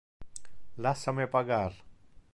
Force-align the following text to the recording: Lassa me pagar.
Lassa 0.85 1.13
me 1.19 1.27
pagar. 1.37 1.71